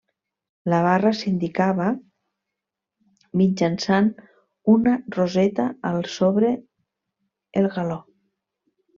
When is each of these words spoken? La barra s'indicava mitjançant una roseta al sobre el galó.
La 0.73 0.77
barra 0.85 1.09
s'indicava 1.17 1.89
mitjançant 3.41 4.09
una 4.75 4.93
roseta 5.17 5.67
al 5.91 5.99
sobre 6.15 6.49
el 7.63 7.69
galó. 7.77 7.99